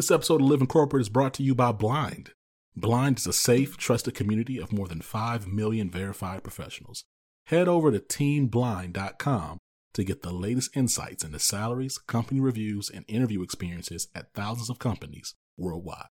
[0.00, 2.30] This episode of Living Corporate is brought to you by Blind.
[2.74, 7.04] Blind is a safe, trusted community of more than 5 million verified professionals.
[7.48, 9.58] Head over to teamblind.com
[9.92, 14.78] to get the latest insights into salaries, company reviews, and interview experiences at thousands of
[14.78, 16.08] companies worldwide.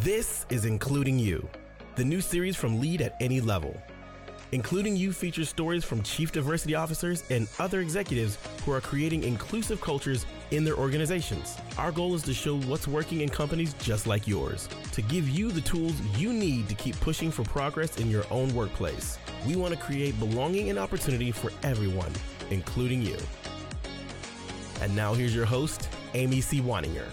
[0.00, 1.48] This is Including You,
[1.96, 3.76] the new series from Lead at Any Level.
[4.52, 9.80] Including You features stories from chief diversity officers and other executives who are creating inclusive
[9.80, 11.56] cultures in their organizations.
[11.78, 15.50] Our goal is to show what's working in companies just like yours, to give you
[15.50, 19.18] the tools you need to keep pushing for progress in your own workplace.
[19.46, 22.12] We want to create belonging and opportunity for everyone,
[22.50, 23.18] including you.
[24.80, 26.60] And now here's your host, Amy C.
[26.60, 27.08] Waninger.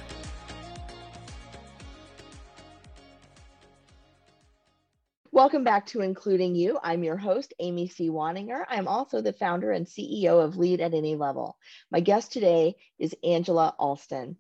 [5.33, 6.77] Welcome back to Including You.
[6.83, 8.11] I'm your host, Amy C.
[8.11, 8.65] Waninger.
[8.69, 11.57] I'm also the founder and CEO of Lead at Any Level.
[11.89, 14.37] My guest today is Angela Alston.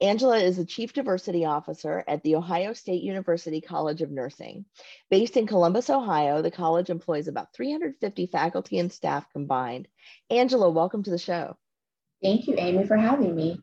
[0.00, 4.66] Angela is the Chief Diversity Officer at The Ohio State University College of Nursing.
[5.10, 9.88] Based in Columbus, Ohio, the college employs about 350 faculty and staff combined.
[10.30, 11.56] Angela, welcome to the show.
[12.22, 13.58] Thank you, Amy, for having me.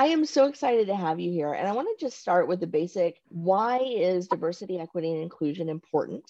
[0.00, 1.52] I am so excited to have you here.
[1.52, 5.68] And I want to just start with the basic why is diversity, equity, and inclusion
[5.68, 6.24] important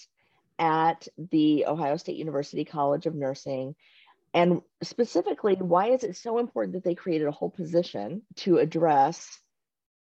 [0.58, 3.76] at the Ohio State University College of Nursing?
[4.34, 9.38] And specifically, why is it so important that they created a whole position to address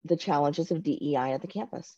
[0.04, 1.96] the challenges of DEI at the campus?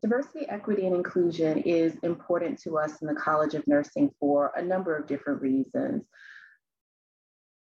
[0.00, 4.62] Diversity, equity, and inclusion is important to us in the College of Nursing for a
[4.62, 6.06] number of different reasons.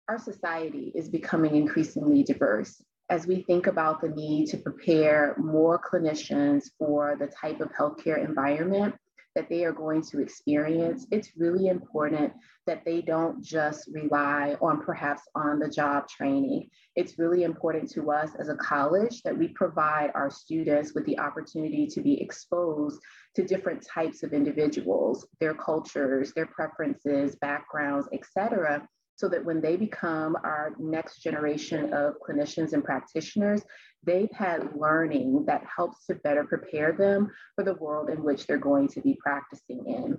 [0.08, 5.80] Our society is becoming increasingly diverse as we think about the need to prepare more
[5.80, 8.96] clinicians for the type of healthcare environment
[9.36, 12.32] that they are going to experience, it's really important
[12.68, 16.70] that they don't just rely on perhaps on the job training.
[16.96, 21.20] It's really important to us as a college that we provide our students with the
[21.20, 23.02] opportunity to be exposed
[23.36, 29.62] to different types of individuals, their cultures, their preferences, backgrounds, et cetera, so that when
[29.62, 33.62] they become our next generation of clinicians and practitioners,
[34.06, 38.58] they've had learning that helps to better prepare them for the world in which they're
[38.58, 40.18] going to be practicing in.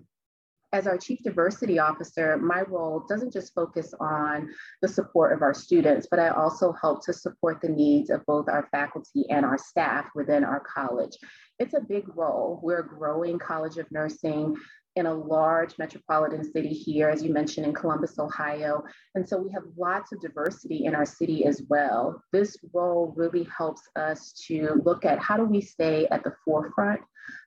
[0.73, 4.49] As our Chief Diversity Officer, my role doesn't just focus on
[4.83, 8.49] the support of our students, but I also help to support the needs of both
[8.49, 11.17] our faculty and our staff within our college.
[11.61, 12.59] It's a big role.
[12.61, 14.57] We're a growing College of Nursing
[14.97, 18.83] in a large metropolitan city here, as you mentioned, in Columbus, Ohio.
[19.15, 22.23] And so we have lots of diversity in our city as well.
[22.33, 27.01] This role really helps us to look at how do we stay at the forefront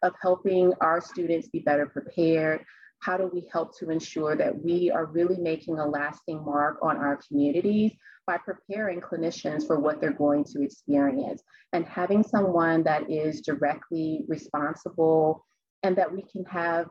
[0.04, 2.66] of helping our students be better prepared.
[3.00, 6.98] How do we help to ensure that we are really making a lasting mark on
[6.98, 7.94] our communities
[8.26, 11.42] by preparing clinicians for what they're going to experience
[11.72, 15.46] and having someone that is directly responsible
[15.84, 16.88] and that we can have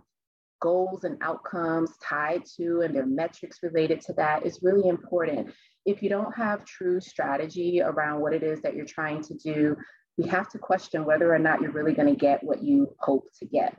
[0.61, 5.53] goals and outcomes tied to and their metrics related to that is really important.
[5.84, 9.77] If you don't have true strategy around what it is that you're trying to do,
[10.16, 13.28] we have to question whether or not you're really going to get what you hope
[13.39, 13.77] to get.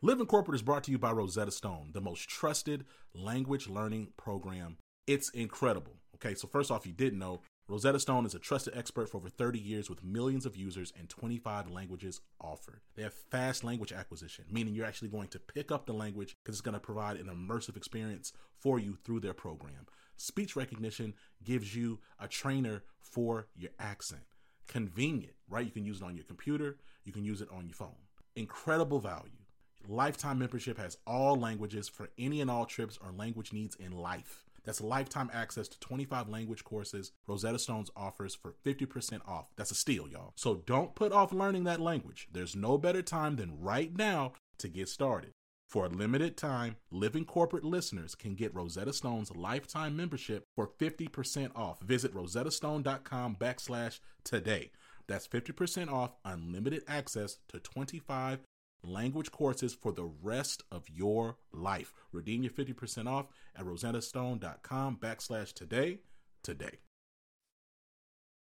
[0.00, 2.84] Living Corporate is brought to you by Rosetta Stone, the most trusted
[3.14, 4.76] language learning program.
[5.06, 5.94] It's incredible.
[6.16, 7.40] Okay, so first off, you didn't know
[7.70, 11.06] Rosetta Stone is a trusted expert for over 30 years with millions of users and
[11.06, 12.80] 25 languages offered.
[12.96, 16.54] They have fast language acquisition, meaning you're actually going to pick up the language because
[16.54, 19.86] it's going to provide an immersive experience for you through their program.
[20.16, 21.12] Speech recognition
[21.44, 24.22] gives you a trainer for your accent.
[24.66, 25.66] Convenient, right?
[25.66, 27.96] You can use it on your computer, you can use it on your phone.
[28.34, 29.44] Incredible value.
[29.86, 34.47] Lifetime membership has all languages for any and all trips or language needs in life.
[34.68, 39.50] That's lifetime access to 25 language courses Rosetta Stones offers for 50% off.
[39.56, 40.34] That's a steal, y'all.
[40.36, 42.28] So don't put off learning that language.
[42.30, 45.32] There's no better time than right now to get started.
[45.70, 51.56] For a limited time, Living Corporate listeners can get Rosetta Stone's lifetime membership for 50%
[51.56, 51.80] off.
[51.80, 54.72] Visit rosettastone.com backslash today.
[55.06, 58.40] That's 50% off unlimited access to 25
[58.82, 61.92] language courses for the rest of your life.
[62.12, 63.26] Redeem your 50% off
[63.56, 65.98] at rosettastone.com backslash today
[66.42, 66.78] today.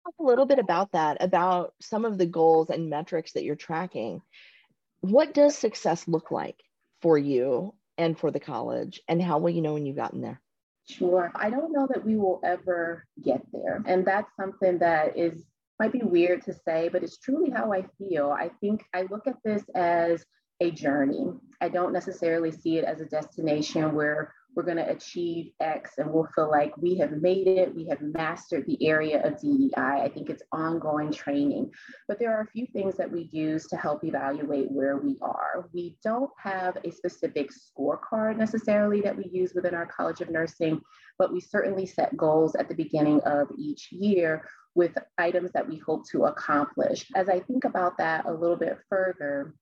[0.05, 3.55] Talk a little bit about that, about some of the goals and metrics that you're
[3.55, 4.21] tracking.
[5.01, 6.61] What does success look like
[7.01, 10.41] for you and for the college, and how will you know when you've gotten there?
[10.87, 11.31] Sure.
[11.35, 13.83] I don't know that we will ever get there.
[13.85, 15.43] And that's something that is
[15.79, 18.31] might be weird to say, but it's truly how I feel.
[18.31, 20.25] I think I look at this as
[20.61, 21.31] a journey.
[21.61, 26.11] I don't necessarily see it as a destination where we're going to achieve X and
[26.11, 29.71] we'll feel like we have made it, we have mastered the area of DEI.
[29.77, 31.71] I think it's ongoing training.
[32.07, 35.69] But there are a few things that we use to help evaluate where we are.
[35.71, 40.81] We don't have a specific scorecard necessarily that we use within our College of Nursing,
[41.17, 44.43] but we certainly set goals at the beginning of each year
[44.75, 47.05] with items that we hope to accomplish.
[47.15, 49.53] As I think about that a little bit further,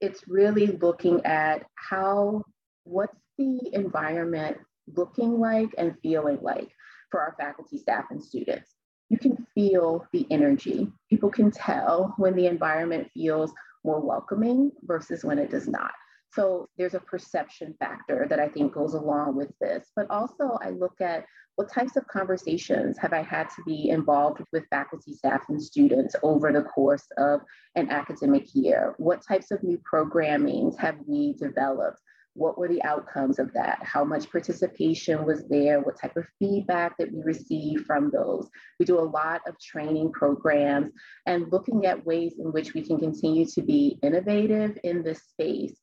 [0.00, 2.44] it's really looking at how,
[2.84, 4.58] what's the environment
[4.94, 6.70] looking like and feeling like
[7.10, 8.74] for our faculty, staff, and students?
[9.08, 10.92] You can feel the energy.
[11.08, 13.52] People can tell when the environment feels
[13.84, 15.92] more welcoming versus when it does not.
[16.34, 19.90] So there's a perception factor that I think goes along with this.
[19.96, 21.24] But also, I look at
[21.56, 26.14] what types of conversations have I had to be involved with faculty, staff, and students
[26.22, 27.40] over the course of
[27.74, 28.94] an academic year?
[28.98, 31.98] What types of new programmings have we developed?
[32.34, 33.80] What were the outcomes of that?
[33.82, 35.80] How much participation was there?
[35.80, 38.48] What type of feedback that we received from those?
[38.78, 40.92] We do a lot of training programs
[41.26, 45.74] and looking at ways in which we can continue to be innovative in this space.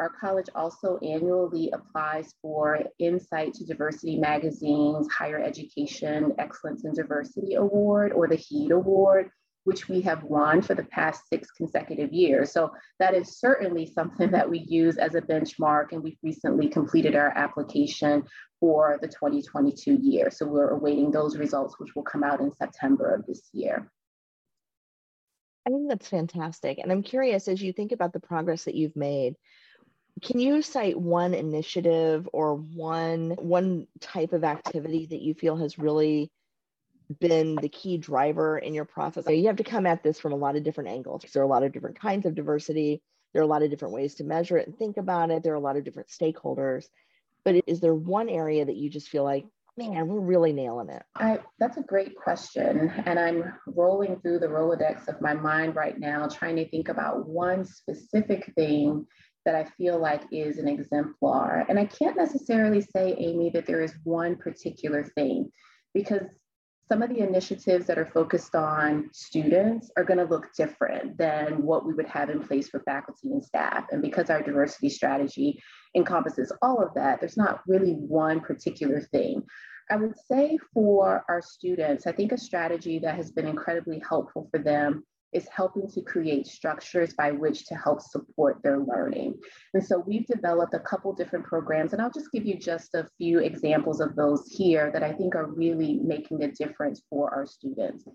[0.00, 7.54] Our college also annually applies for Insight Into Diversity Magazine's Higher Education Excellence in Diversity
[7.54, 9.30] Award or the HEED Award
[9.64, 12.52] which we have won for the past six consecutive years.
[12.52, 17.14] So that is certainly something that we use as a benchmark, and we've recently completed
[17.14, 18.24] our application
[18.58, 20.30] for the 2022 year.
[20.30, 23.90] So we're awaiting those results, which will come out in September of this year.
[25.66, 26.78] I think that's fantastic.
[26.78, 29.36] And I'm curious, as you think about the progress that you've made,
[30.22, 35.78] can you cite one initiative or one one type of activity that you feel has
[35.78, 36.30] really
[37.18, 39.26] been the key driver in your process?
[39.28, 41.24] You have to come at this from a lot of different angles.
[41.32, 43.02] There are a lot of different kinds of diversity.
[43.32, 45.42] There are a lot of different ways to measure it and think about it.
[45.42, 46.86] There are a lot of different stakeholders.
[47.44, 49.46] But is there one area that you just feel like,
[49.76, 51.02] man, we're really nailing it?
[51.16, 52.92] I, that's a great question.
[53.06, 57.26] And I'm rolling through the Rolodex of my mind right now, trying to think about
[57.26, 59.06] one specific thing
[59.44, 61.64] that I feel like is an exemplar.
[61.68, 65.50] And I can't necessarily say, Amy, that there is one particular thing
[65.94, 66.22] because
[66.90, 71.62] some of the initiatives that are focused on students are going to look different than
[71.62, 73.84] what we would have in place for faculty and staff.
[73.92, 75.62] And because our diversity strategy
[75.94, 79.44] encompasses all of that, there's not really one particular thing.
[79.88, 84.48] I would say for our students, I think a strategy that has been incredibly helpful
[84.50, 89.34] for them is helping to create structures by which to help support their learning.
[89.74, 93.08] And so we've developed a couple different programs, and I'll just give you just a
[93.18, 97.46] few examples of those here that I think are really making a difference for our
[97.46, 98.06] students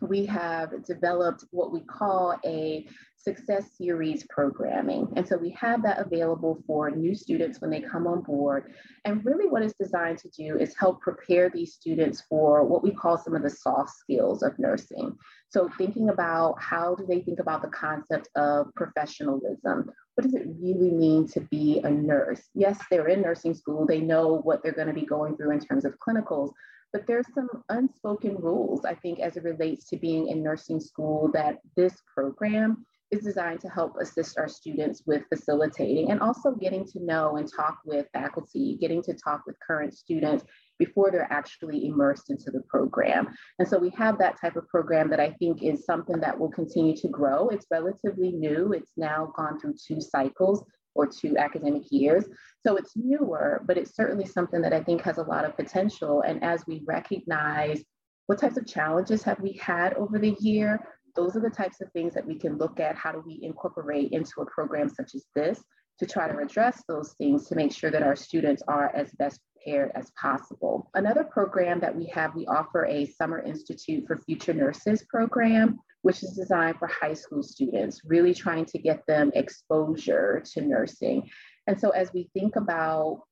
[0.00, 2.86] we have developed what we call a
[3.26, 5.08] success series programming.
[5.16, 8.72] And so we have that available for new students when they come on board.
[9.04, 12.92] And really what it's designed to do is help prepare these students for what we
[12.92, 15.16] call some of the soft skills of nursing.
[15.48, 19.90] So thinking about how do they think about the concept of professionalism?
[20.14, 22.42] What does it really mean to be a nurse?
[22.54, 23.86] Yes, they're in nursing school.
[23.86, 26.52] They know what they're going to be going through in terms of clinicals,
[26.92, 31.30] but there's some unspoken rules, I think, as it relates to being in nursing school
[31.34, 36.84] that this program is designed to help assist our students with facilitating and also getting
[36.84, 40.44] to know and talk with faculty, getting to talk with current students
[40.78, 43.28] before they're actually immersed into the program.
[43.58, 46.50] And so we have that type of program that I think is something that will
[46.50, 47.48] continue to grow.
[47.48, 48.72] It's relatively new.
[48.72, 50.64] It's now gone through two cycles
[50.96, 52.24] or two academic years.
[52.66, 56.22] So it's newer, but it's certainly something that I think has a lot of potential.
[56.22, 57.82] And as we recognize
[58.26, 60.80] what types of challenges have we had over the year,
[61.14, 62.96] those are the types of things that we can look at.
[62.96, 65.62] How do we incorporate into a program such as this
[65.98, 69.40] to try to address those things to make sure that our students are as best
[69.66, 70.90] prepared as possible.
[70.94, 76.22] Another program that we have, we offer a Summer Institute for Future Nurses program which
[76.22, 81.28] is designed for high school students, really trying to get them exposure to nursing.
[81.66, 83.22] And so as we think about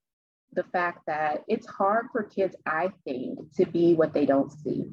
[0.54, 4.86] the fact that it's hard for kids, I think, to be what they don't see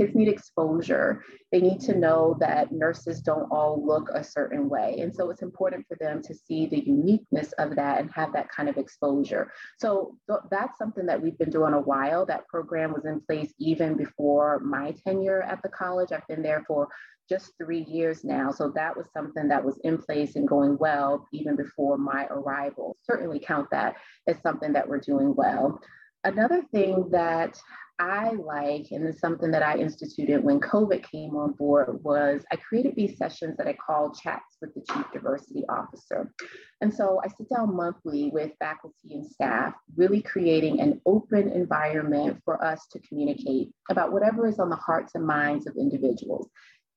[0.00, 1.22] kids need exposure.
[1.52, 4.96] They need to know that nurses don't all look a certain way.
[5.00, 8.48] And so it's important for them to see the uniqueness of that and have that
[8.48, 9.52] kind of exposure.
[9.78, 10.16] So
[10.50, 12.26] that's something that we've been doing a while.
[12.26, 16.12] That program was in place even before my tenure at the college.
[16.12, 16.88] I've been there for
[17.28, 18.50] just three years now.
[18.50, 22.96] So that was something that was in place and going well even before my arrival.
[23.02, 23.94] Certainly count that
[24.26, 25.80] as something that we're doing well.
[26.24, 27.58] Another thing that
[27.98, 32.56] I like, and it's something that I instituted when COVID came on board, was I
[32.56, 36.32] created these sessions that I call chats with the Chief Diversity Officer.
[36.80, 42.40] And so I sit down monthly with faculty and staff, really creating an open environment
[42.44, 46.48] for us to communicate about whatever is on the hearts and minds of individuals.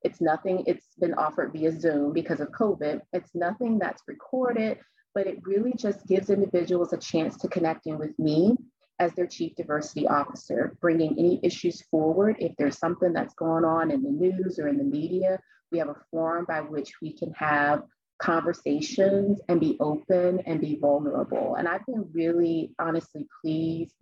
[0.01, 3.01] It's nothing, it's been offered via Zoom because of COVID.
[3.13, 4.80] It's nothing that's recorded,
[5.13, 8.56] but it really just gives individuals a chance to connect in with me
[9.00, 12.36] as their chief diversity officer, bringing any issues forward.
[12.39, 15.39] If there's something that's going on in the news or in the media,
[15.72, 17.84] we have a forum by which we can have
[18.20, 21.56] conversations and be open and be vulnerable.
[21.56, 23.94] And I've been really honestly pleased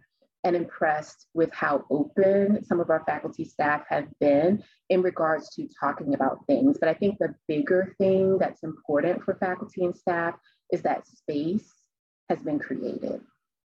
[0.45, 5.67] and impressed with how open some of our faculty staff have been in regards to
[5.79, 6.77] talking about things.
[6.79, 10.35] But I think the bigger thing that's important for faculty and staff
[10.71, 11.73] is that space
[12.29, 13.21] has been created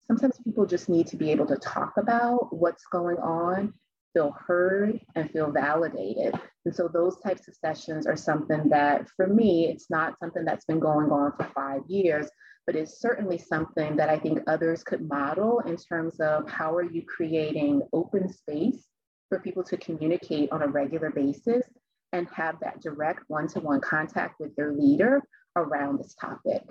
[0.08, 3.74] sometimes people just need to be able to talk about what's going on,
[4.14, 6.36] feel heard, and feel validated.
[6.66, 10.66] And so those types of sessions are something that, for me, it's not something that's
[10.66, 12.30] been going on for five years,
[12.66, 16.90] but it's certainly something that I think others could model in terms of how are
[16.90, 18.86] you creating open space
[19.30, 21.66] for people to communicate on a regular basis
[22.12, 25.22] and have that direct one-to-one contact with their leader
[25.56, 26.62] around this topic.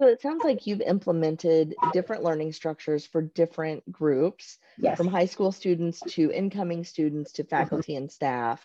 [0.00, 4.96] So it sounds like you've implemented different learning structures for different groups, yes.
[4.96, 7.50] from high school students to incoming students to mm-hmm.
[7.50, 8.02] faculty mm-hmm.
[8.02, 8.64] and staff.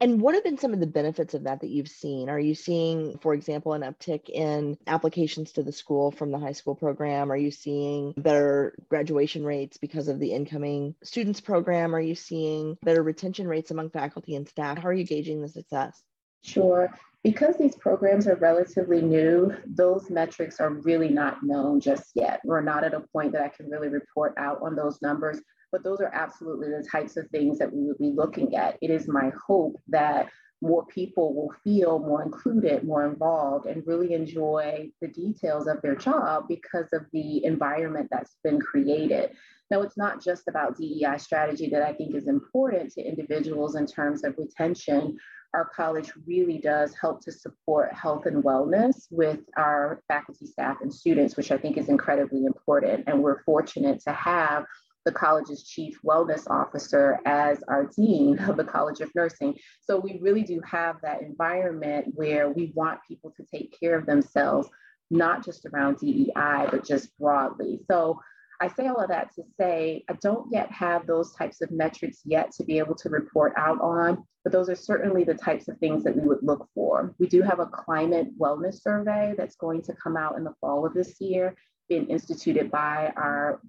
[0.00, 2.28] And what have been some of the benefits of that that you've seen?
[2.28, 6.52] Are you seeing, for example, an uptick in applications to the school from the high
[6.52, 7.30] school program?
[7.30, 11.94] Are you seeing better graduation rates because of the incoming students program?
[11.94, 14.78] Are you seeing better retention rates among faculty and staff?
[14.78, 16.02] How are you gauging the success?
[16.42, 16.90] Sure.
[17.24, 22.40] Because these programs are relatively new, those metrics are really not known just yet.
[22.44, 25.40] We're not at a point that I can really report out on those numbers,
[25.72, 28.76] but those are absolutely the types of things that we would be looking at.
[28.82, 30.28] It is my hope that
[30.60, 35.96] more people will feel more included, more involved, and really enjoy the details of their
[35.96, 39.30] job because of the environment that's been created.
[39.70, 43.86] Now, it's not just about DEI strategy that I think is important to individuals in
[43.86, 45.16] terms of retention
[45.54, 50.92] our college really does help to support health and wellness with our faculty, staff, and
[50.92, 53.04] students, which I think is incredibly important.
[53.06, 54.64] And we're fortunate to have
[55.04, 59.54] the college's chief wellness officer as our dean of the College of Nursing.
[59.80, 64.06] So we really do have that environment where we want people to take care of
[64.06, 64.68] themselves,
[65.10, 67.80] not just around DEI, but just broadly.
[67.90, 68.18] So
[68.60, 72.20] I say all of that to say I don't yet have those types of metrics
[72.24, 75.78] yet to be able to report out on, but those are certainly the types of
[75.78, 77.14] things that we would look for.
[77.18, 80.86] We do have a climate wellness survey that's going to come out in the fall
[80.86, 81.54] of this year,
[81.88, 83.60] being instituted by our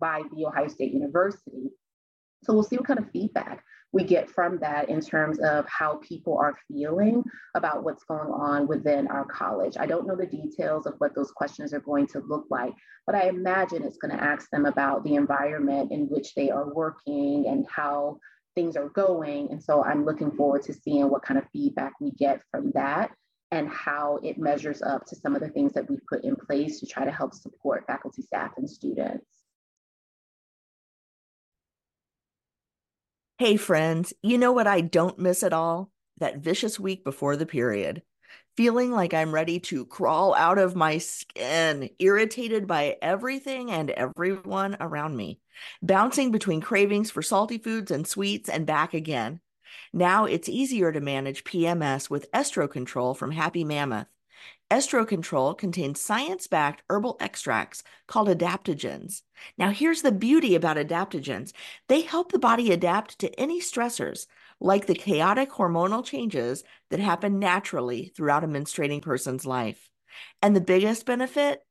[0.00, 1.70] by the Ohio State University.
[2.42, 3.64] So we'll see what kind of feedback
[3.94, 7.22] we get from that in terms of how people are feeling
[7.54, 9.76] about what's going on within our college.
[9.78, 12.72] I don't know the details of what those questions are going to look like,
[13.06, 16.74] but I imagine it's going to ask them about the environment in which they are
[16.74, 18.18] working and how
[18.56, 19.52] things are going.
[19.52, 23.12] And so I'm looking forward to seeing what kind of feedback we get from that
[23.52, 26.80] and how it measures up to some of the things that we've put in place
[26.80, 29.43] to try to help support faculty, staff, and students.
[33.36, 35.90] Hey, friends, you know what I don't miss at all?
[36.18, 38.02] That vicious week before the period.
[38.56, 44.76] Feeling like I'm ready to crawl out of my skin, irritated by everything and everyone
[44.78, 45.40] around me,
[45.82, 49.40] bouncing between cravings for salty foods and sweets and back again.
[49.92, 54.06] Now it's easier to manage PMS with Estro Control from Happy Mammoth.
[54.70, 59.22] Estro Control contains science backed herbal extracts called adaptogens.
[59.58, 61.52] Now, here's the beauty about adaptogens
[61.88, 64.26] they help the body adapt to any stressors,
[64.60, 69.90] like the chaotic hormonal changes that happen naturally throughout a menstruating person's life.
[70.42, 71.64] And the biggest benefit?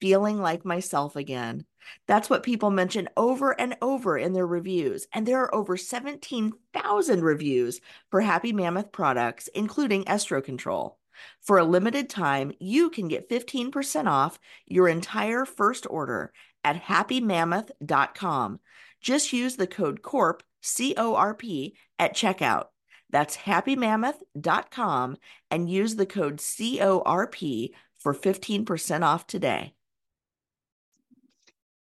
[0.00, 1.64] Feeling like myself again.
[2.06, 5.06] That's what people mention over and over in their reviews.
[5.12, 7.80] And there are over 17,000 reviews
[8.10, 10.98] for Happy Mammoth products, including Estro Control.
[11.40, 16.32] For a limited time, you can get 15% off your entire first order
[16.64, 18.60] at happymammoth.com.
[19.00, 22.66] Just use the code CORP, C O R P, at checkout.
[23.10, 25.18] That's happymammoth.com
[25.50, 29.74] and use the code CORP for 15% off today.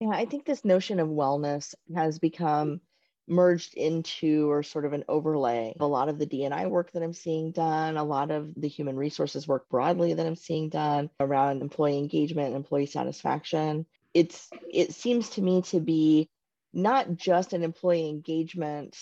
[0.00, 2.80] Yeah, I think this notion of wellness has become
[3.28, 7.12] merged into or sort of an overlay a lot of the DNI work that I'm
[7.12, 11.60] seeing done, a lot of the human resources work broadly that I'm seeing done around
[11.60, 13.86] employee engagement employee satisfaction.
[14.14, 16.28] It's it seems to me to be
[16.72, 18.96] not just an employee engagement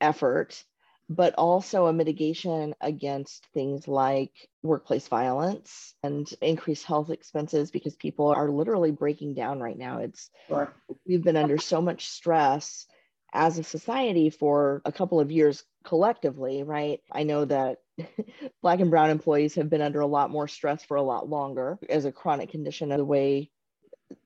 [0.00, 0.64] effort,
[1.08, 8.28] but also a mitigation against things like workplace violence and increased health expenses because people
[8.28, 9.98] are literally breaking down right now.
[9.98, 10.72] It's sure.
[11.06, 12.86] we've been under so much stress
[13.32, 17.00] as a society for a couple of years collectively, right?
[17.10, 17.78] I know that
[18.62, 21.78] black and brown employees have been under a lot more stress for a lot longer
[21.88, 23.50] as a chronic condition of the way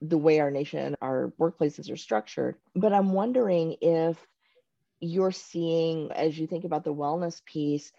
[0.00, 4.18] the way our nation our workplaces are structured but i'm wondering if
[5.00, 7.92] you're seeing as you think about the wellness piece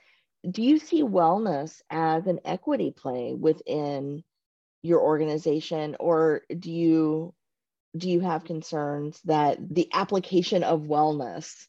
[0.49, 4.23] do you see wellness as an equity play within
[4.81, 5.95] your organization?
[5.99, 7.33] Or do you
[7.95, 11.67] do you have concerns that the application of wellness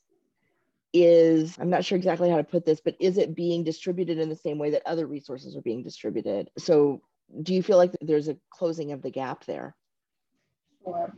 [0.92, 4.30] is i'm not sure exactly how to put this but is it being distributed in
[4.30, 6.50] the same way that other resources are being distributed?
[6.58, 7.02] So
[7.42, 9.74] do you feel like there's a closing of the gap there
[10.84, 11.12] sure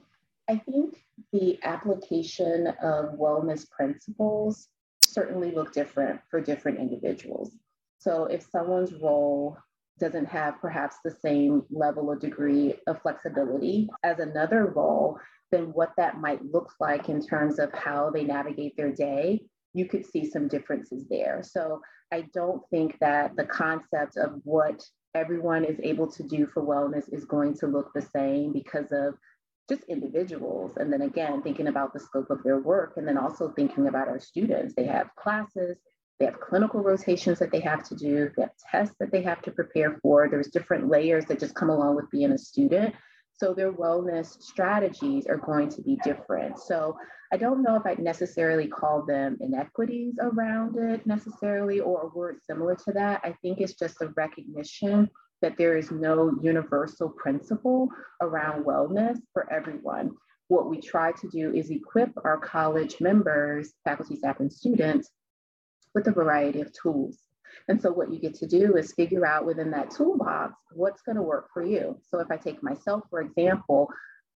[0.49, 1.03] i think
[1.33, 4.69] the application of wellness principles
[5.03, 7.57] certainly look different for different individuals
[7.99, 9.59] so if someone's role
[10.01, 15.19] doesn't have perhaps the same level or degree of flexibility as another role,
[15.53, 19.43] then what that might look like in terms of how they navigate their day,
[19.75, 21.43] you could see some differences there.
[21.45, 24.83] So I don't think that the concept of what
[25.15, 29.15] everyone is able to do for wellness is going to look the same because of
[29.71, 30.73] just individuals.
[30.77, 34.09] And then again, thinking about the scope of their work, and then also thinking about
[34.09, 34.75] our students.
[34.75, 35.79] They have classes,
[36.19, 39.41] they have clinical rotations that they have to do, they have tests that they have
[39.43, 40.29] to prepare for.
[40.29, 42.95] There's different layers that just come along with being a student.
[43.33, 46.59] So their wellness strategies are going to be different.
[46.59, 46.99] So
[47.33, 52.39] I don't know if I'd necessarily call them inequities around it necessarily or a word
[52.45, 53.23] similar to that.
[53.25, 55.09] I think it's just a recognition
[55.43, 57.89] that there is no universal principle
[58.21, 60.11] around wellness for everyone.
[60.49, 65.11] What we try to do is equip our college members, faculty, staff, and students
[65.95, 67.19] with a variety of tools.
[67.69, 71.17] And so what you get to do is figure out within that toolbox what's going
[71.17, 71.99] to work for you.
[72.09, 73.89] So if I take myself, for example,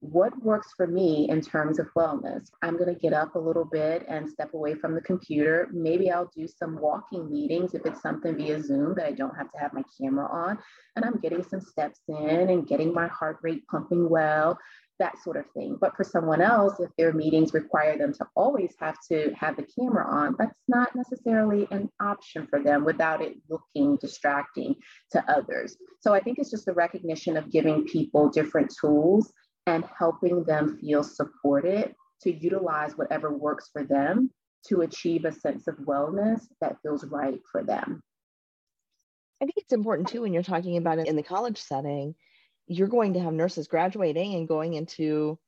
[0.03, 2.49] what works for me in terms of wellness?
[2.61, 5.69] I'm going to get up a little bit and step away from the computer.
[5.73, 9.53] Maybe I'll do some walking meetings if it's something via Zoom that I don't have
[9.53, 10.59] to have my camera on.
[10.97, 14.59] And I'm getting some steps in and getting my heart rate pumping well
[14.99, 15.77] that sort of thing.
[15.81, 19.67] But for someone else, if their meetings require them to always have to have the
[19.79, 24.77] camera on, that's not necessarily an option for them without it looking distracting
[25.11, 25.77] to others.
[26.01, 29.33] So I think it's just the recognition of giving people different tools
[29.66, 34.31] and helping them feel supported to utilize whatever works for them
[34.68, 38.01] to achieve a sense of wellness that feels right for them.
[39.40, 42.14] I think it's important too when you're talking about it in the college setting
[42.66, 45.38] you're going to have nurses graduating and going into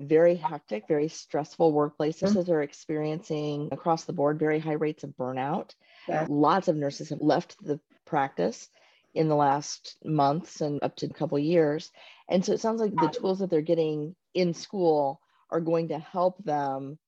[0.00, 2.52] very hectic, very stressful workplaces mm-hmm.
[2.52, 5.74] are experiencing across the board very high rates of burnout.
[6.08, 6.26] Yeah.
[6.28, 8.68] Lots of nurses have left the practice
[9.14, 11.90] in the last months and up to a couple years.
[12.28, 15.98] And so it sounds like the tools that they're getting in school are going to
[15.98, 16.98] help them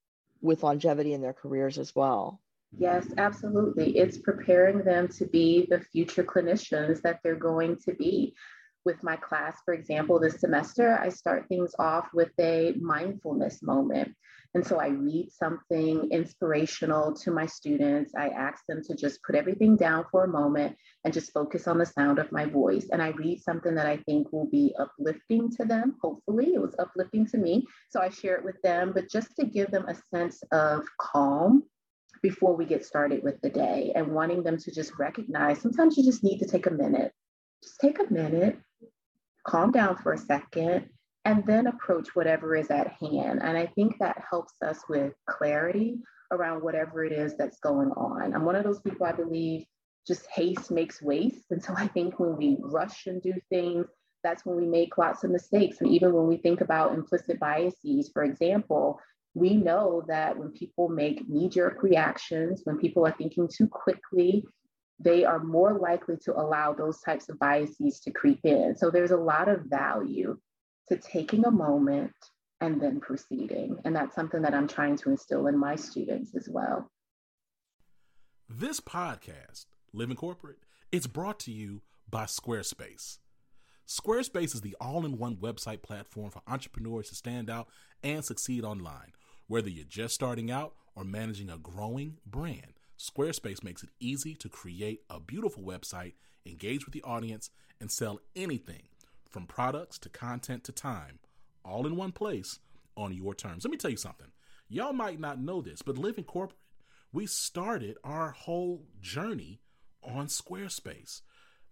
[0.41, 2.41] with longevity in their careers as well.
[2.79, 3.99] Yes, absolutely.
[3.99, 8.35] It's preparing them to be the future clinicians that they're going to be
[8.85, 14.15] with my class, for example, this semester, I start things off with a mindfulness moment.
[14.55, 18.13] And so I read something inspirational to my students.
[18.17, 21.79] I ask them to just put everything down for a moment and just focus on
[21.79, 22.89] the sound of my voice.
[22.91, 25.95] And I read something that I think will be uplifting to them.
[26.03, 27.65] Hopefully, it was uplifting to me.
[27.91, 31.63] So I share it with them, but just to give them a sense of calm
[32.21, 36.05] before we get started with the day and wanting them to just recognize sometimes you
[36.05, 37.13] just need to take a minute.
[37.63, 38.59] Just take a minute
[39.51, 40.89] calm down for a second,
[41.25, 43.41] and then approach whatever is at hand.
[43.43, 45.99] And I think that helps us with clarity
[46.31, 48.33] around whatever it is that's going on.
[48.33, 49.65] I'm one of those people I believe
[50.07, 51.47] just haste makes waste.
[51.51, 53.87] And so I think when we rush and do things,
[54.23, 55.81] that's when we make lots of mistakes.
[55.81, 59.01] And even when we think about implicit biases, for example,
[59.35, 64.45] we know that when people make knee jerk reactions, when people are thinking too quickly,
[65.03, 68.77] they are more likely to allow those types of biases to creep in.
[68.77, 70.39] So there's a lot of value
[70.89, 72.13] to taking a moment
[72.61, 73.79] and then proceeding.
[73.85, 76.91] And that's something that I'm trying to instill in my students as well.
[78.49, 80.59] This podcast, Living Corporate,
[80.93, 83.19] it's brought to you by Squarespace.
[83.89, 87.69] Squarespace is the all in one website platform for entrepreneurs to stand out
[88.03, 89.13] and succeed online,
[89.47, 92.80] whether you're just starting out or managing a growing brand.
[93.01, 96.13] Squarespace makes it easy to create a beautiful website,
[96.45, 97.49] engage with the audience,
[97.81, 98.83] and sell anything
[99.31, 101.19] from products to content to time,
[101.65, 102.59] all in one place
[102.97, 103.65] on your terms.
[103.65, 104.27] Let me tell you something.
[104.69, 106.59] Y'all might not know this, but Living Corporate,
[107.11, 109.61] we started our whole journey
[110.03, 111.23] on Squarespace.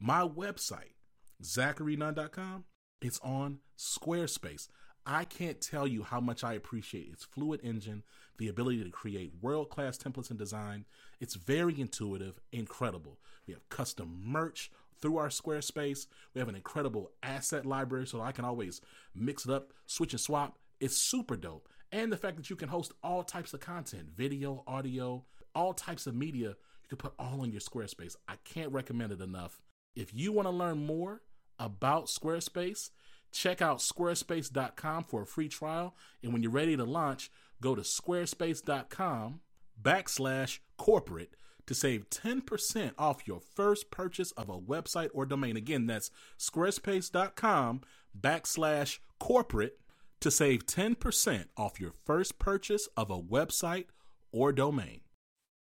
[0.01, 0.95] My website,
[1.43, 2.65] zacharynunn.com,
[3.03, 4.69] it's on Squarespace.
[5.11, 8.03] I can't tell you how much I appreciate its fluid engine,
[8.37, 10.85] the ability to create world class templates and design.
[11.19, 13.19] It's very intuitive, incredible.
[13.47, 16.09] We have custom merch through our Squarespace.
[16.35, 18.83] We have an incredible asset library so I can always
[19.15, 20.59] mix it up, switch and swap.
[20.79, 21.71] It's super dope.
[21.91, 26.07] And the fact that you can host all types of content video, audio, all types
[26.07, 28.15] of media, you can put all on your Squarespace.
[28.29, 29.63] I can't recommend it enough.
[29.97, 31.23] If you want to learn more
[31.59, 32.91] about Squarespace,
[33.33, 35.95] check out squarespace.com for a free trial.
[36.23, 39.41] And when you're ready to launch, go to squarespace.com
[39.81, 41.35] backslash corporate
[41.67, 45.57] to save 10% off your first purchase of a website or domain.
[45.57, 47.83] Again, that's squarespace.com
[48.19, 49.79] backslash corporate
[50.21, 53.87] to save 10% off your first purchase of a website
[54.33, 55.01] or domain.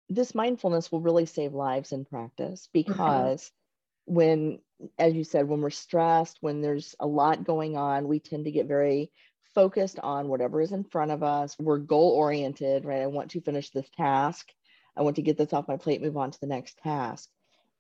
[0.09, 3.53] This mindfulness will really save lives in practice because
[4.09, 4.15] mm-hmm.
[4.15, 4.59] when,
[4.99, 8.51] as you said, when we're stressed, when there's a lot going on, we tend to
[8.51, 9.11] get very
[9.55, 11.57] focused on whatever is in front of us.
[11.59, 13.03] We're goal oriented, right?
[13.03, 14.49] I want to finish this task.
[14.97, 17.29] I want to get this off my plate, move on to the next task.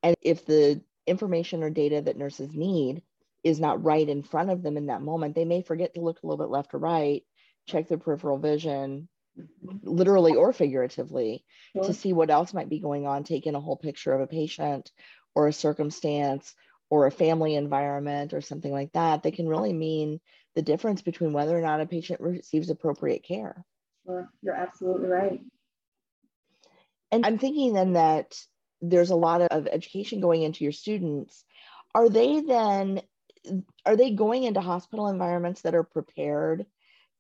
[0.02, 3.02] And if the information or data that nurses need
[3.42, 6.22] is not right in front of them in that moment, they may forget to look
[6.22, 7.22] a little bit left or right,
[7.66, 9.08] check their peripheral vision,
[9.82, 11.84] literally or figuratively, sure.
[11.84, 14.26] to see what else might be going on, take in a whole picture of a
[14.26, 14.90] patient
[15.34, 16.54] or a circumstance
[16.90, 20.20] or a family environment or something like that, that can really mean
[20.55, 23.64] the difference between whether or not a patient receives appropriate care.
[24.05, 25.40] Sure, you're absolutely right.
[27.12, 28.37] And I'm thinking then that
[28.81, 31.44] there's a lot of education going into your students.
[31.94, 33.03] Are they then
[33.87, 36.66] are they going into hospital environments that are prepared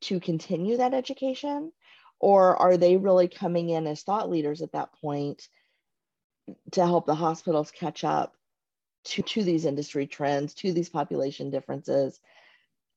[0.02, 1.72] to continue that education
[2.18, 5.48] or are they really coming in as thought leaders at that point
[6.72, 8.34] to help the hospitals catch up
[9.04, 12.20] to, to these industry trends to these population differences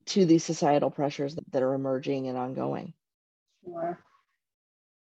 [0.05, 2.93] to these societal pressures that, that are emerging and ongoing
[3.63, 3.99] sure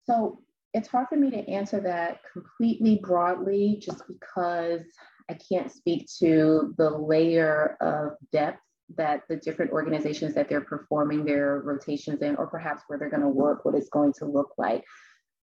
[0.05, 0.41] so
[0.73, 4.83] it's hard for me to answer that completely broadly just because
[5.29, 8.61] I can't speak to the layer of depth
[8.97, 13.23] that the different organizations that they're performing their rotations in, or perhaps where they're going
[13.23, 14.85] to work, what it's going to look like.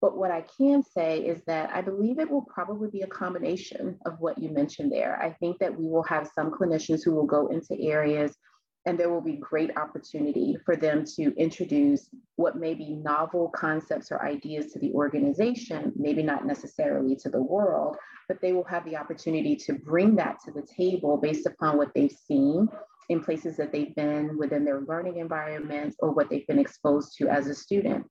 [0.01, 3.97] But what I can say is that I believe it will probably be a combination
[4.05, 5.19] of what you mentioned there.
[5.21, 8.35] I think that we will have some clinicians who will go into areas
[8.85, 14.11] and there will be great opportunity for them to introduce what may be novel concepts
[14.13, 17.97] or ideas to the organization, maybe not necessarily to the world,
[18.29, 21.93] but they will have the opportunity to bring that to the table based upon what
[21.93, 22.69] they've seen
[23.09, 27.27] in places that they've been within their learning environments or what they've been exposed to
[27.27, 28.05] as a student.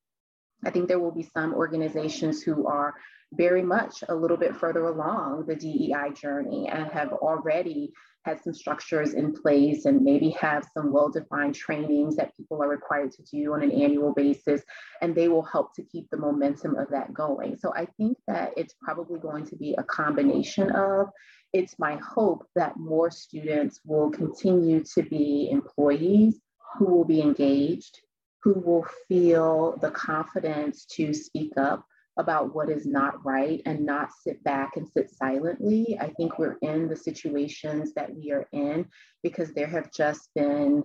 [0.65, 2.95] I think there will be some organizations who are
[3.33, 7.93] very much a little bit further along the DEI journey and have already
[8.25, 13.13] had some structures in place and maybe have some well-defined trainings that people are required
[13.13, 14.63] to do on an annual basis
[15.01, 17.57] and they will help to keep the momentum of that going.
[17.57, 21.09] So i think that it's probably going to be a combination of
[21.53, 26.41] it's my hope that more students will continue to be employees
[26.77, 28.01] who will be engaged
[28.43, 31.85] who will feel the confidence to speak up
[32.19, 35.99] about what is not right and not sit back and sit silently.
[36.01, 38.87] I think we're in the situations that we are in
[39.23, 40.85] because there have just been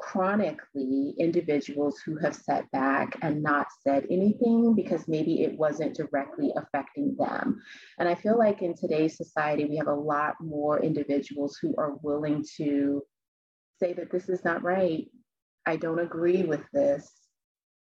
[0.00, 6.50] chronically individuals who have sat back and not said anything because maybe it wasn't directly
[6.56, 7.60] affecting them.
[7.98, 11.96] And I feel like in today's society, we have a lot more individuals who are
[12.02, 13.02] willing to
[13.78, 15.06] say that this is not right.
[15.70, 17.08] I don't agree with this.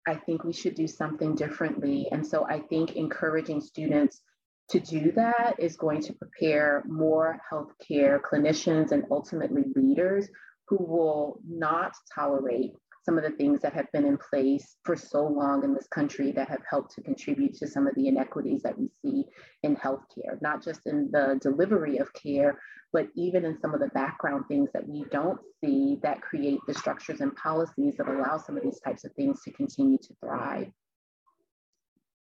[0.07, 2.07] I think we should do something differently.
[2.11, 4.21] And so I think encouraging students
[4.69, 10.27] to do that is going to prepare more healthcare clinicians and ultimately leaders
[10.67, 12.71] who will not tolerate
[13.05, 16.31] some of the things that have been in place for so long in this country
[16.31, 19.25] that have helped to contribute to some of the inequities that we see
[19.61, 22.59] in healthcare, not just in the delivery of care,
[22.91, 26.73] but even in some of the background things that we don't see that create the
[26.73, 30.71] structures and policies that allow some of these types of things to continue to thrive.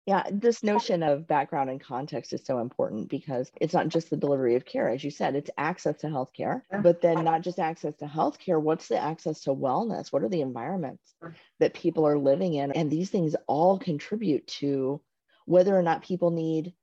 [0.06, 4.18] Yeah, this notion of background and context is so important because it's not just the
[4.18, 7.96] delivery of care, as you said, it's access to healthcare, but then not just access
[7.98, 10.12] to healthcare, what's the access to wellness?
[10.12, 11.14] What are the environments
[11.60, 12.72] that people are living in?
[12.72, 15.00] And these things all contribute to
[15.46, 16.74] whether or not people need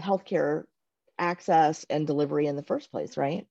[0.00, 0.64] healthcare
[1.18, 3.48] access and delivery in the first place, right?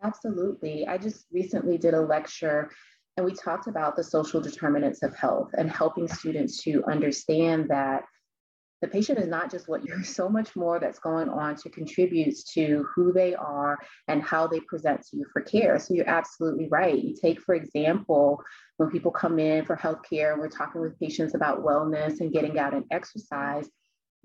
[0.00, 0.86] Absolutely.
[0.86, 2.70] I just recently did a lecture
[3.18, 8.04] And we talked about the social determinants of health and helping students to understand that
[8.80, 12.44] the patient is not just what you're so much more that's going on to contributes
[12.54, 15.78] to who they are and how they present to you for care.
[15.78, 16.98] So you're absolutely right.
[16.98, 18.42] You take, for example,
[18.76, 22.74] when people come in for healthcare, we're talking with patients about wellness and getting out
[22.74, 23.68] and exercise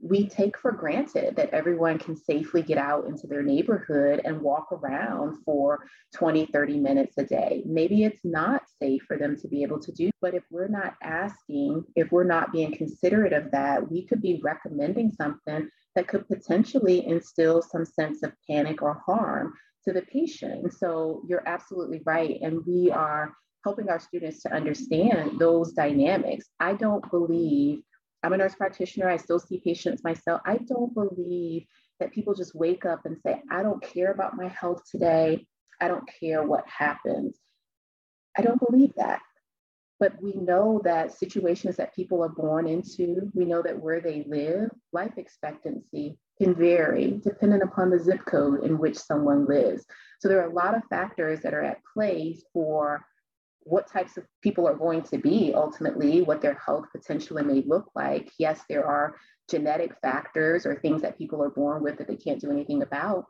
[0.04, 4.68] we take for granted that everyone can safely get out into their neighborhood and walk
[4.74, 7.64] around for 20, 30 minutes a day.
[7.66, 10.96] Maybe it's not safe for them to be able to do, but if we're not
[11.02, 16.28] asking, if we're not being considerate of that, we could be recommending something that could
[16.28, 19.54] potentially instill some sense of panic or harm
[19.86, 20.64] to the patient.
[20.64, 22.40] And so you're absolutely right.
[22.42, 26.48] And we are helping our students to understand those dynamics.
[26.60, 27.84] I don't believe
[28.24, 29.10] I'm a nurse practitioner.
[29.10, 30.42] I still see patients myself.
[30.46, 31.66] I don't believe
[32.00, 35.46] that people just wake up and say, I don't care about my health today.
[35.82, 37.38] I don't care what happens.
[38.38, 39.22] I don't believe that.
[40.00, 44.26] But we know that situations that people are born into, we know that where they
[44.28, 49.86] live, life expectancy can vary depending upon the zip code in which someone lives.
[50.20, 53.06] So there are a lot of factors that are at play for
[53.66, 57.90] what types of people are going to be ultimately, what their health potentially may look
[57.96, 58.32] like.
[58.38, 59.16] Yes, there are
[59.50, 63.26] genetic factors or things that people are born with that they can't do anything about,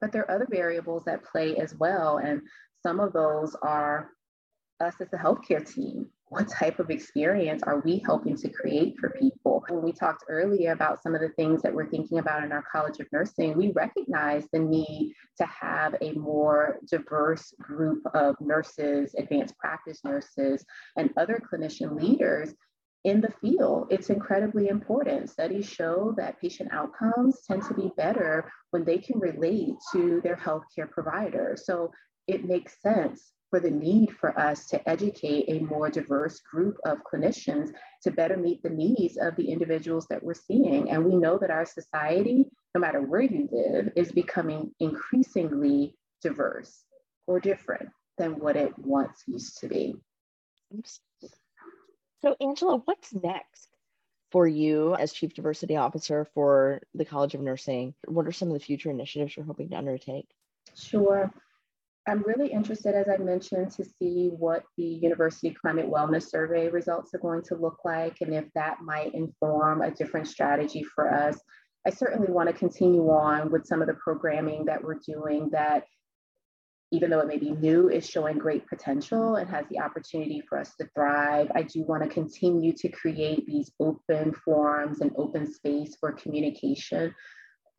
[0.00, 2.18] but there are other variables that play as well.
[2.18, 2.42] And
[2.82, 4.10] some of those are
[4.80, 9.10] us as a healthcare team what type of experience are we helping to create for
[9.10, 9.64] people?
[9.68, 12.62] When we talked earlier about some of the things that we're thinking about in our
[12.70, 19.12] College of Nursing, we recognize the need to have a more diverse group of nurses,
[19.18, 20.64] advanced practice nurses,
[20.96, 22.54] and other clinician leaders
[23.02, 23.88] in the field.
[23.90, 25.30] It's incredibly important.
[25.30, 30.36] Studies show that patient outcomes tend to be better when they can relate to their
[30.36, 31.56] healthcare provider.
[31.60, 31.90] So
[32.28, 36.98] it makes sense for the need for us to educate a more diverse group of
[37.02, 37.70] clinicians
[38.02, 40.88] to better meet the needs of the individuals that we're seeing.
[40.88, 46.84] And we know that our society, no matter where you live, is becoming increasingly diverse
[47.26, 49.96] or different than what it once used to be.
[52.22, 53.68] So, Angela, what's next
[54.30, 57.94] for you as Chief Diversity Officer for the College of Nursing?
[58.06, 60.28] What are some of the future initiatives you're hoping to undertake?
[60.76, 61.32] Sure.
[62.08, 67.12] I'm really interested, as I mentioned, to see what the University Climate Wellness Survey results
[67.14, 71.38] are going to look like and if that might inform a different strategy for us.
[71.86, 75.84] I certainly want to continue on with some of the programming that we're doing that,
[76.90, 80.58] even though it may be new, is showing great potential and has the opportunity for
[80.58, 81.50] us to thrive.
[81.54, 87.14] I do want to continue to create these open forums and open space for communication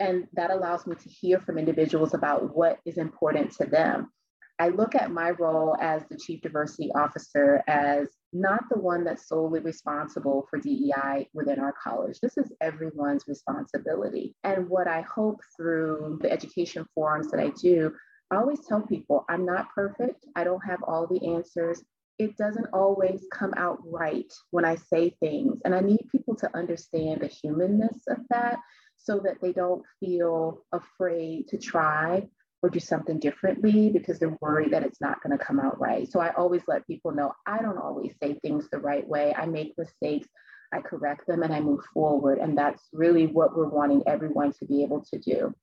[0.01, 4.11] and that allows me to hear from individuals about what is important to them.
[4.57, 9.27] I look at my role as the Chief Diversity Officer as not the one that's
[9.27, 12.19] solely responsible for DEI within our college.
[12.19, 14.35] This is everyone's responsibility.
[14.43, 17.93] And what I hope through the education forums that I do,
[18.31, 21.83] I always tell people I'm not perfect, I don't have all the answers.
[22.17, 25.59] It doesn't always come out right when I say things.
[25.65, 28.59] And I need people to understand the humanness of that
[29.03, 32.27] so that they don't feel afraid to try
[32.61, 36.09] or do something differently because they're worried that it's not going to come out right.
[36.11, 39.33] So I always let people know I don't always say things the right way.
[39.35, 40.27] I make mistakes,
[40.71, 42.37] I correct them, and I move forward.
[42.37, 45.53] And that's really what we're wanting everyone to be able to do.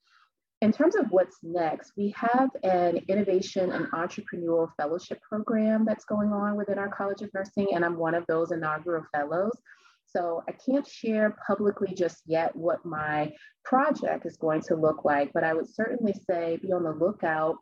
[0.61, 6.33] In terms of what's next, we have an innovation and entrepreneurial fellowship program that's going
[6.33, 9.57] on within our College of Nursing, and I'm one of those inaugural fellows.
[10.15, 13.33] So I can't share publicly just yet what my
[13.65, 17.57] project is going to look like, but I would certainly say be on the lookout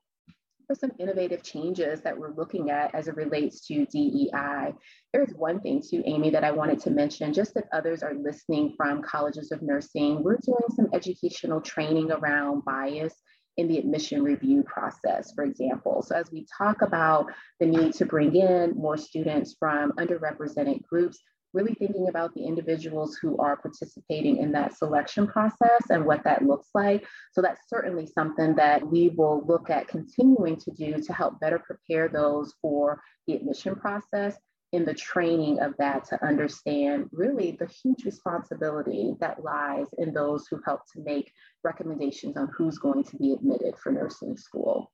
[0.67, 4.75] for some innovative changes that we're looking at as it relates to DEI.
[5.13, 8.75] There's one thing too, Amy, that I wanted to mention, just if others are listening
[8.77, 13.15] from colleges of nursing, we're doing some educational training around bias
[13.57, 16.03] in the admission review process, for example.
[16.03, 17.27] So as we talk about
[17.59, 21.19] the need to bring in more students from underrepresented groups,
[21.53, 26.43] really thinking about the individuals who are participating in that selection process and what that
[26.43, 27.07] looks like.
[27.33, 31.59] So that's certainly something that we will look at continuing to do to help better
[31.59, 34.37] prepare those for the admission process
[34.73, 40.47] in the training of that to understand really the huge responsibility that lies in those
[40.49, 41.33] who help to make
[41.65, 44.93] recommendations on who's going to be admitted for nursing school.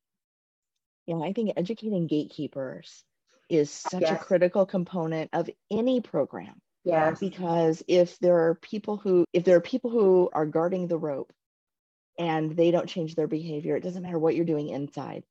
[1.06, 3.04] Yeah, I think educating gatekeepers
[3.52, 4.20] is such yes.
[4.20, 6.54] a critical component of any program.
[6.84, 7.20] Yes.
[7.20, 11.32] Because if there are people who if there are people who are guarding the rope
[12.18, 15.22] and they don't change their behavior, it doesn't matter what you're doing inside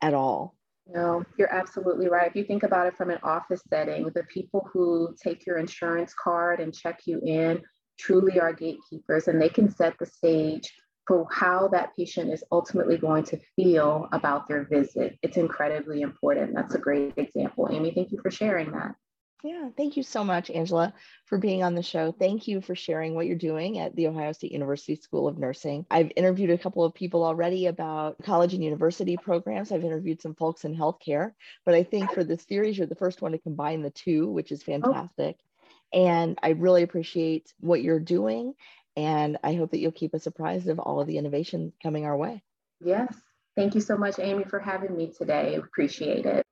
[0.00, 0.56] at all.
[0.86, 2.28] No, you're absolutely right.
[2.28, 6.14] If you think about it from an office setting, the people who take your insurance
[6.14, 7.62] card and check you in
[7.98, 10.72] truly are gatekeepers and they can set the stage
[11.10, 15.18] for how that patient is ultimately going to feel about their visit.
[15.24, 16.54] It's incredibly important.
[16.54, 17.68] That's a great example.
[17.68, 18.94] Amy, thank you for sharing that.
[19.42, 20.94] Yeah, thank you so much, Angela,
[21.24, 22.12] for being on the show.
[22.12, 25.84] Thank you for sharing what you're doing at The Ohio State University School of Nursing.
[25.90, 29.72] I've interviewed a couple of people already about college and university programs.
[29.72, 31.32] I've interviewed some folks in healthcare,
[31.66, 34.52] but I think for this series, you're the first one to combine the two, which
[34.52, 34.66] is oh.
[34.66, 35.38] fantastic.
[35.40, 35.46] Oh.
[35.92, 38.54] And I really appreciate what you're doing.
[38.96, 42.16] And I hope that you'll keep us apprised of all of the innovation coming our
[42.16, 42.42] way.
[42.80, 43.14] Yes.
[43.56, 45.56] Thank you so much, Amy, for having me today.
[45.56, 46.44] Appreciate it.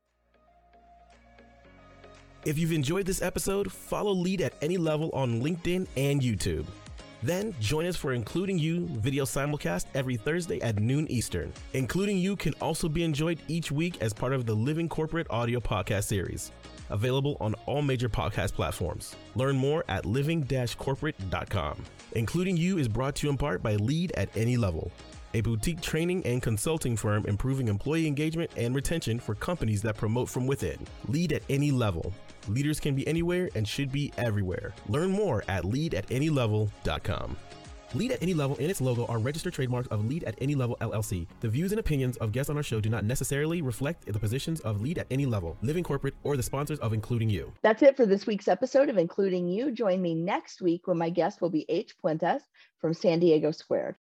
[2.45, 6.67] If you've enjoyed this episode, follow Lead at any level on LinkedIn and YouTube.
[7.23, 11.53] Then join us for Including You video simulcast every Thursday at noon Eastern.
[11.75, 15.59] Including You can also be enjoyed each week as part of the Living Corporate audio
[15.59, 16.53] podcast series,
[16.91, 19.17] available on all major podcast platforms.
[19.35, 21.85] Learn more at living-corporate.com.
[22.13, 24.91] Including You is brought to you in part by Lead at Any Level,
[25.35, 30.29] a boutique training and consulting firm improving employee engagement and retention for companies that promote
[30.29, 30.79] from within.
[31.09, 32.13] Lead at any level.
[32.49, 34.73] Leaders can be anywhere and should be everywhere.
[34.89, 37.37] Learn more at leadatanylevel.com.
[37.95, 40.77] Lead at Any Level and its logo are registered trademarks of Lead at Any Level
[40.81, 41.27] LLC.
[41.41, 44.61] The views and opinions of guests on our show do not necessarily reflect the positions
[44.61, 47.51] of Lead at Any Level, Living Corporate, or the sponsors of Including You.
[47.63, 49.71] That's it for this week's episode of Including You.
[49.71, 51.95] Join me next week when my guest will be H.
[52.05, 52.43] Puentes
[52.79, 53.97] from San Diego Squared.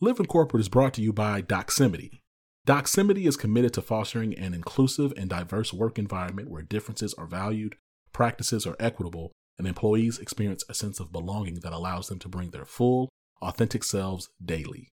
[0.00, 2.20] Living Corporate is brought to you by Doximity.
[2.66, 7.76] Doximity is committed to fostering an inclusive and diverse work environment where differences are valued,
[8.12, 12.50] practices are equitable, and employees experience a sense of belonging that allows them to bring
[12.50, 13.10] their full,
[13.42, 14.88] authentic selves daily.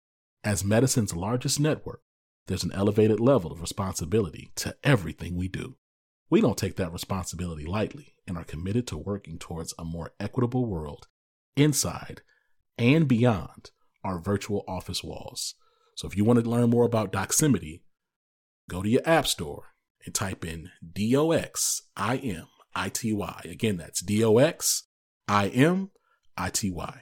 [0.45, 2.01] As medicine's largest network,
[2.47, 5.77] there's an elevated level of responsibility to everything we do.
[6.31, 10.67] We don't take that responsibility lightly and are committed to working towards a more equitable
[10.67, 11.09] world
[11.57, 12.23] inside
[12.79, 13.71] and beyond
[14.05, 15.55] our virtual office walls.
[15.97, 17.83] So if you want to learn more about Doximity,
[18.71, 19.75] go to your app store
[20.07, 23.41] and type in D O X I M I T Y.
[23.45, 24.85] Again, that's D O X
[25.29, 25.91] I M
[26.37, 27.01] I T Y.